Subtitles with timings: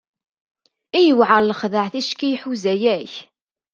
[0.97, 3.13] I yewɛer lexdeɛ ticki iḥuz-ak!